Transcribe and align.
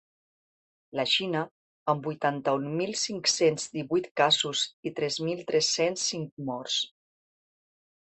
La 0.99 1.03
Xina, 1.11 1.43
amb 1.93 2.07
vuitanta-un 2.09 2.65
mil 2.81 2.95
cinc-cents 3.03 3.69
divuit 3.77 4.11
casos 4.25 4.67
i 4.93 4.97
tres 5.03 5.23
mil 5.29 5.47
tres-cents 5.53 6.11
cinc 6.11 6.47
morts. 6.53 6.85